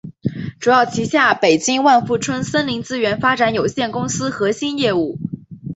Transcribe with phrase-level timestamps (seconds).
[0.59, 5.19] 主要旗下北京万富春森林资源发展有限公司核心业务。